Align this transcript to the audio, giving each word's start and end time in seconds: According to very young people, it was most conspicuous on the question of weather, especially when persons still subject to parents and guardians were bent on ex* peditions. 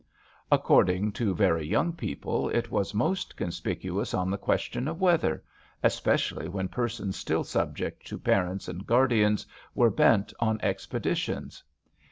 According 0.51 1.11
to 1.11 1.35
very 1.35 1.63
young 1.63 1.93
people, 1.93 2.49
it 2.49 2.71
was 2.71 2.91
most 2.91 3.35
conspicuous 3.37 4.15
on 4.15 4.31
the 4.31 4.37
question 4.39 4.87
of 4.87 4.99
weather, 4.99 5.43
especially 5.83 6.47
when 6.49 6.69
persons 6.69 7.15
still 7.15 7.43
subject 7.43 8.07
to 8.07 8.17
parents 8.17 8.67
and 8.67 8.87
guardians 8.87 9.45
were 9.75 9.91
bent 9.91 10.33
on 10.39 10.57
ex* 10.63 10.87
peditions. 10.87 11.61